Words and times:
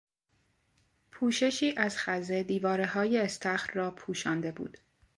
پوششی 1.11 1.73
از 1.77 1.97
خزه 1.97 2.43
دیوارههای 2.43 3.19
استخر 3.19 3.73
را 3.73 3.91
پوشانده 3.91 4.51
بود. 4.51 4.77